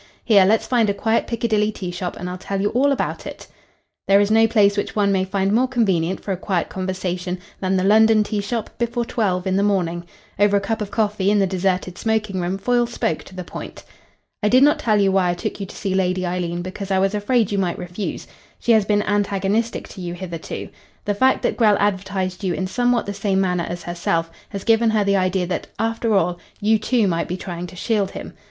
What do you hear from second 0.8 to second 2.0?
a quiet Piccadilly tea